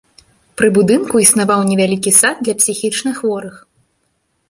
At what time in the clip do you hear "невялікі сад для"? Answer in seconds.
1.71-2.59